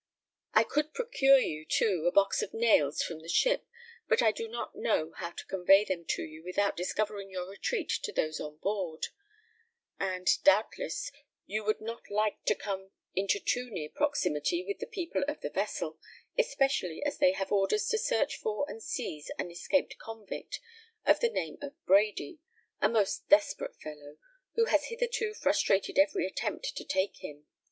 [0.55, 3.67] I could procure you, too, a box of nails from the ship;
[4.07, 7.89] but I do not know how to convey them to you without discovering your retreat
[8.01, 9.09] to those on board;
[9.99, 11.11] and, doubtless,
[11.45, 15.51] you would not like to come into too near proximity with the people of the
[15.51, 15.99] vessel,
[16.35, 20.59] especially as they have orders to search for and seize an escaped convict
[21.05, 22.39] of the name of Brady;
[22.81, 24.17] a most desperate fellow,
[24.55, 27.45] who has hitherto frustrated every attempt to take him.